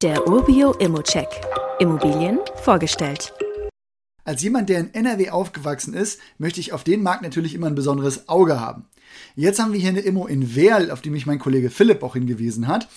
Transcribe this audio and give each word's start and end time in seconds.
Der 0.00 0.28
Urbio 0.28 0.74
Immocheck. 0.74 1.26
Immobilien 1.80 2.38
vorgestellt. 2.62 3.32
Als 4.22 4.40
jemand, 4.42 4.68
der 4.68 4.78
in 4.78 4.94
NRW 4.94 5.30
aufgewachsen 5.30 5.92
ist, 5.92 6.20
möchte 6.38 6.60
ich 6.60 6.72
auf 6.72 6.84
den 6.84 7.02
Markt 7.02 7.22
natürlich 7.22 7.52
immer 7.52 7.66
ein 7.66 7.74
besonderes 7.74 8.28
Auge 8.28 8.60
haben. 8.60 8.86
Jetzt 9.36 9.60
haben 9.60 9.72
wir 9.72 9.80
hier 9.80 9.90
eine 9.90 10.00
Immo 10.00 10.26
in 10.26 10.56
Werl, 10.56 10.90
auf 10.90 11.00
die 11.00 11.10
mich 11.10 11.26
mein 11.26 11.38
Kollege 11.38 11.70
Philipp 11.70 12.02
auch 12.02 12.14
hingewiesen 12.14 12.66
hat. 12.66 12.88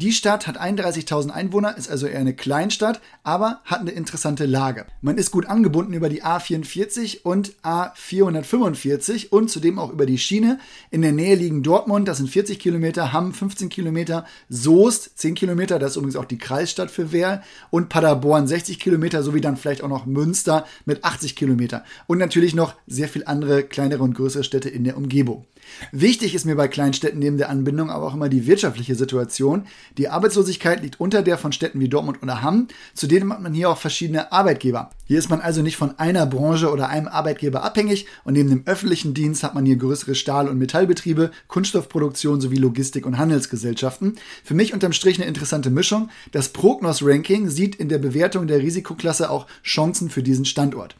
Die 0.00 0.12
Stadt 0.12 0.46
hat 0.46 0.60
31.000 0.60 1.30
Einwohner, 1.30 1.76
ist 1.76 1.90
also 1.90 2.06
eher 2.06 2.20
eine 2.20 2.32
Kleinstadt, 2.32 3.00
aber 3.24 3.62
hat 3.64 3.80
eine 3.80 3.90
interessante 3.90 4.46
Lage. 4.46 4.86
Man 5.02 5.18
ist 5.18 5.32
gut 5.32 5.46
angebunden 5.46 5.92
über 5.92 6.08
die 6.08 6.22
A44 6.22 7.22
und 7.24 7.54
A445 7.64 9.30
und 9.30 9.50
zudem 9.50 9.80
auch 9.80 9.92
über 9.92 10.06
die 10.06 10.18
Schiene. 10.18 10.60
In 10.92 11.02
der 11.02 11.10
Nähe 11.10 11.34
liegen 11.34 11.64
Dortmund, 11.64 12.06
das 12.06 12.18
sind 12.18 12.30
40 12.30 12.60
Kilometer, 12.60 13.12
Hamm 13.12 13.34
15 13.34 13.70
Kilometer, 13.70 14.24
Soest 14.48 15.18
10 15.18 15.34
Kilometer, 15.34 15.80
das 15.80 15.90
ist 15.90 15.96
übrigens 15.96 16.14
auch 16.14 16.26
die 16.26 16.38
Kreisstadt 16.38 16.92
für 16.92 17.10
Werl 17.10 17.42
und 17.70 17.88
Paderborn 17.88 18.46
60 18.46 18.78
Kilometer, 18.78 19.24
sowie 19.24 19.40
dann 19.40 19.56
vielleicht 19.56 19.82
auch 19.82 19.88
noch 19.88 20.06
Münster 20.06 20.64
mit 20.84 21.02
80 21.02 21.34
Kilometer 21.34 21.82
und 22.06 22.18
natürlich 22.18 22.54
noch 22.54 22.76
sehr 22.86 23.08
viel 23.08 23.24
andere 23.26 23.64
kleinere 23.64 24.04
und 24.04 24.14
größere 24.14 24.44
Städte 24.44 24.68
in 24.68 24.84
der 24.84 24.96
Umgebung. 24.96 25.44
Wichtig 25.92 26.34
ist 26.34 26.44
mir 26.44 26.56
bei 26.56 26.68
Kleinstädten 26.68 27.18
neben 27.18 27.38
der 27.38 27.50
Anbindung 27.50 27.90
aber 27.90 28.06
auch 28.06 28.14
immer 28.14 28.28
die 28.28 28.46
wirtschaftliche 28.46 28.94
Situation. 28.94 29.66
Die 29.96 30.08
Arbeitslosigkeit 30.08 30.82
liegt 30.82 31.00
unter 31.00 31.22
der 31.22 31.38
von 31.38 31.52
Städten 31.52 31.80
wie 31.80 31.88
Dortmund 31.88 32.22
oder 32.22 32.42
Hamm. 32.42 32.68
Zudem 32.94 33.32
hat 33.32 33.40
man 33.40 33.54
hier 33.54 33.70
auch 33.70 33.78
verschiedene 33.78 34.32
Arbeitgeber. 34.32 34.90
Hier 35.06 35.18
ist 35.18 35.30
man 35.30 35.40
also 35.40 35.62
nicht 35.62 35.76
von 35.76 35.98
einer 35.98 36.26
Branche 36.26 36.70
oder 36.70 36.88
einem 36.88 37.08
Arbeitgeber 37.08 37.64
abhängig 37.64 38.06
und 38.24 38.34
neben 38.34 38.50
dem 38.50 38.62
öffentlichen 38.66 39.14
Dienst 39.14 39.42
hat 39.42 39.54
man 39.54 39.64
hier 39.64 39.76
größere 39.76 40.14
Stahl- 40.14 40.48
und 40.48 40.58
Metallbetriebe, 40.58 41.30
Kunststoffproduktion 41.46 42.40
sowie 42.40 42.56
Logistik- 42.56 43.06
und 43.06 43.16
Handelsgesellschaften. 43.16 44.16
Für 44.44 44.54
mich 44.54 44.74
unterm 44.74 44.92
Strich 44.92 45.18
eine 45.18 45.26
interessante 45.26 45.70
Mischung. 45.70 46.10
Das 46.32 46.50
Prognos-Ranking 46.50 47.48
sieht 47.48 47.76
in 47.76 47.88
der 47.88 47.98
Bewertung 47.98 48.46
der 48.46 48.58
Risikoklasse 48.58 49.30
auch 49.30 49.46
Chancen 49.62 50.10
für 50.10 50.22
diesen 50.22 50.44
Standort. 50.44 50.94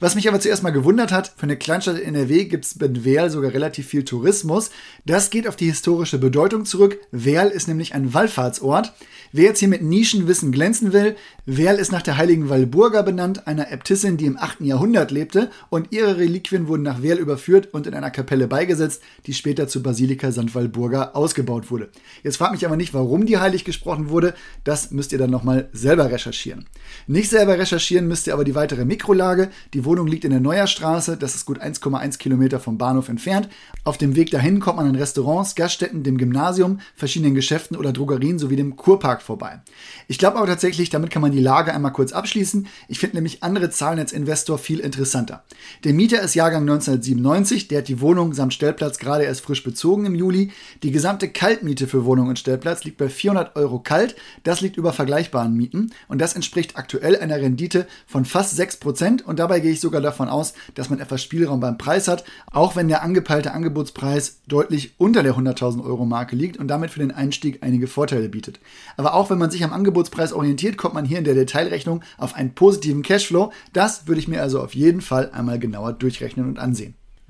Was 0.00 0.14
mich 0.14 0.28
aber 0.28 0.40
zuerst 0.40 0.62
mal 0.62 0.70
gewundert 0.70 1.12
hat, 1.12 1.32
für 1.36 1.44
eine 1.44 1.56
Kleinstadt 1.56 1.98
in 1.98 2.14
NRW 2.14 2.44
gibt 2.44 2.64
es 2.64 2.72
in 2.72 3.04
Werl 3.04 3.30
sogar 3.30 3.52
relativ 3.52 3.86
viel 3.86 4.04
Tourismus. 4.04 4.70
Das 5.04 5.30
geht 5.30 5.48
auf 5.48 5.56
die 5.56 5.66
historische 5.66 6.18
Bedeutung 6.18 6.64
zurück. 6.64 6.98
Werl 7.10 7.48
ist 7.48 7.68
nämlich 7.68 7.94
ein 7.94 8.14
Wallfahrtsort. 8.14 8.92
Wer 9.34 9.44
jetzt 9.44 9.60
hier 9.60 9.68
mit 9.68 9.82
Nischenwissen 9.82 10.52
glänzen 10.52 10.92
will, 10.92 11.16
Werl 11.46 11.78
ist 11.78 11.90
nach 11.90 12.02
der 12.02 12.18
heiligen 12.18 12.50
Walburga 12.50 13.00
benannt, 13.00 13.46
einer 13.46 13.72
Äbtissin, 13.72 14.18
die 14.18 14.26
im 14.26 14.36
8. 14.36 14.60
Jahrhundert 14.60 15.10
lebte 15.10 15.50
und 15.70 15.90
ihre 15.90 16.18
Reliquien 16.18 16.68
wurden 16.68 16.82
nach 16.82 17.02
Werl 17.02 17.18
überführt 17.18 17.68
und 17.72 17.86
in 17.86 17.94
einer 17.94 18.10
Kapelle 18.10 18.46
beigesetzt, 18.46 19.02
die 19.24 19.32
später 19.32 19.68
zur 19.68 19.82
Basilika 19.82 20.30
St. 20.30 20.54
Walburga 20.54 21.12
ausgebaut 21.14 21.70
wurde. 21.70 21.88
Jetzt 22.22 22.36
fragt 22.36 22.52
mich 22.52 22.66
aber 22.66 22.76
nicht, 22.76 22.92
warum 22.92 23.24
die 23.24 23.38
heilig 23.38 23.64
gesprochen 23.64 24.10
wurde, 24.10 24.34
das 24.64 24.90
müsst 24.90 25.12
ihr 25.12 25.18
dann 25.18 25.30
nochmal 25.30 25.70
selber 25.72 26.10
recherchieren. 26.10 26.66
Nicht 27.06 27.30
selber 27.30 27.58
recherchieren 27.58 28.06
müsst 28.06 28.26
ihr 28.26 28.34
aber 28.34 28.44
die 28.44 28.54
weitere 28.54 28.84
Mikrolage. 28.84 29.50
Die 29.74 29.86
Wohnung 29.86 30.06
liegt 30.06 30.26
in 30.26 30.32
der 30.32 30.40
Neuerstraße, 30.40 31.16
das 31.16 31.34
ist 31.34 31.46
gut 31.46 31.58
1,1 31.58 32.18
Kilometer 32.18 32.60
vom 32.60 32.76
Bahnhof 32.76 33.08
entfernt. 33.08 33.48
Auf 33.84 33.96
dem 33.96 34.16
Weg 34.16 34.30
dahin 34.30 34.60
kommt 34.60 34.76
man 34.76 34.86
an 34.86 34.96
Restaurants, 34.96 35.54
Gaststätten, 35.54 36.02
dem 36.02 36.18
Gymnasium, 36.18 36.80
verschiedenen 36.94 37.34
Geschäften 37.34 37.78
oder 37.78 37.90
Drogerien 37.90 38.38
sowie 38.38 38.56
dem 38.56 38.76
Kurpark 38.76 39.22
vorbei. 39.22 39.62
Ich 40.08 40.18
glaube 40.18 40.36
aber 40.36 40.46
tatsächlich, 40.46 40.90
damit 40.90 41.08
kann 41.08 41.22
man 41.22 41.32
die 41.32 41.40
Lage 41.40 41.72
einmal 41.72 41.94
kurz 41.94 42.12
abschließen. 42.12 42.66
Ich 42.88 42.98
finde 42.98 43.16
nämlich 43.16 43.42
andere 43.42 43.70
Zahlen 43.70 43.98
als 43.98 44.12
Investor 44.12 44.58
viel 44.58 44.78
interessanter. 44.78 45.42
Der 45.84 45.94
Mieter 45.94 46.20
ist 46.20 46.34
Jahrgang 46.34 46.62
1997, 46.62 47.68
der 47.68 47.78
hat 47.78 47.88
die 47.88 48.02
Wohnung 48.02 48.34
samt 48.34 48.52
Stellplatz 48.52 48.98
gerade 48.98 49.24
erst 49.24 49.40
frisch 49.40 49.64
bezogen 49.64 50.04
im 50.04 50.14
Juli. 50.14 50.50
Die 50.82 50.92
gesamte 50.92 51.30
Kaltmiete 51.30 51.86
für 51.86 52.04
Wohnung 52.04 52.28
und 52.28 52.38
Stellplatz 52.38 52.84
liegt 52.84 52.98
bei 52.98 53.08
400 53.08 53.56
Euro 53.56 53.78
kalt. 53.78 54.16
Das 54.42 54.60
liegt 54.60 54.76
über 54.76 54.92
vergleichbaren 54.92 55.54
Mieten 55.54 55.92
und 56.08 56.20
das 56.20 56.34
entspricht 56.34 56.76
aktuell 56.76 57.18
einer 57.18 57.40
Rendite 57.40 57.86
von 58.06 58.26
fast 58.26 58.60
6% 58.60 59.22
und 59.22 59.38
dabei 59.38 59.61
gehe 59.62 59.72
ich 59.72 59.80
sogar 59.80 60.02
davon 60.02 60.28
aus, 60.28 60.52
dass 60.74 60.90
man 60.90 61.00
etwas 61.00 61.22
Spielraum 61.22 61.60
beim 61.60 61.78
Preis 61.78 62.08
hat, 62.08 62.24
auch 62.50 62.76
wenn 62.76 62.88
der 62.88 63.02
angepeilte 63.02 63.52
Angebotspreis 63.52 64.42
deutlich 64.46 64.92
unter 64.98 65.22
der 65.22 65.34
100.000 65.34 65.82
Euro 65.82 66.04
Marke 66.04 66.36
liegt 66.36 66.58
und 66.58 66.68
damit 66.68 66.90
für 66.90 67.00
den 67.00 67.12
Einstieg 67.12 67.62
einige 67.62 67.86
Vorteile 67.86 68.28
bietet. 68.28 68.60
Aber 68.98 69.14
auch 69.14 69.30
wenn 69.30 69.38
man 69.38 69.50
sich 69.50 69.64
am 69.64 69.72
Angebotspreis 69.72 70.34
orientiert, 70.34 70.76
kommt 70.76 70.94
man 70.94 71.06
hier 71.06 71.18
in 71.18 71.24
der 71.24 71.34
Detailrechnung 71.34 72.02
auf 72.18 72.34
einen 72.34 72.54
positiven 72.54 73.02
Cashflow. 73.02 73.52
Das 73.72 74.06
würde 74.06 74.20
ich 74.20 74.28
mir 74.28 74.42
also 74.42 74.60
auf 74.60 74.74
jeden 74.74 75.00
Fall 75.00 75.30
einmal 75.32 75.58
genauer 75.58 75.94
durchrechnen 75.94 76.46
und 76.46 76.58
ansehen. 76.58 76.94